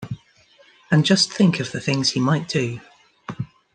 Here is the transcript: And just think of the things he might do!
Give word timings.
And 0.89 1.05
just 1.05 1.31
think 1.31 1.59
of 1.59 1.71
the 1.71 1.79
things 1.79 2.09
he 2.09 2.19
might 2.19 2.47
do! 2.49 2.81